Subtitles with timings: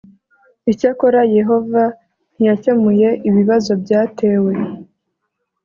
[0.71, 1.83] Icyakora yehova
[2.35, 4.53] ntiyakemuye ibibazo byatewe